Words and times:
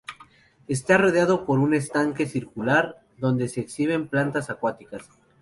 Está 0.67 0.97
rodeado 0.97 1.45
por 1.45 1.59
un 1.59 1.75
estanque 1.75 2.25
circular 2.25 3.03
donde 3.19 3.47
se 3.49 3.61
exhiben 3.61 4.07
plantas 4.07 4.49
acuáticas. 4.49 5.07